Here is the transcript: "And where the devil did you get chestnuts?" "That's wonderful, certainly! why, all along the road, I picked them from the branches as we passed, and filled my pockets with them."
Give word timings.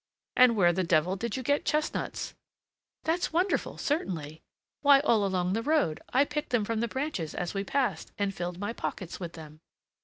"And 0.35 0.55
where 0.55 0.73
the 0.73 0.83
devil 0.83 1.15
did 1.15 1.37
you 1.37 1.43
get 1.43 1.63
chestnuts?" 1.63 2.33
"That's 3.03 3.31
wonderful, 3.31 3.77
certainly! 3.77 4.41
why, 4.81 4.99
all 5.01 5.23
along 5.23 5.53
the 5.53 5.61
road, 5.61 5.99
I 6.11 6.25
picked 6.25 6.49
them 6.49 6.65
from 6.65 6.79
the 6.79 6.87
branches 6.87 7.35
as 7.35 7.53
we 7.53 7.63
passed, 7.63 8.11
and 8.17 8.33
filled 8.33 8.57
my 8.57 8.73
pockets 8.73 9.19
with 9.19 9.33
them." 9.33 9.61